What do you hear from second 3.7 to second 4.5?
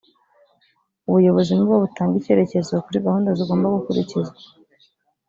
gukurikizwa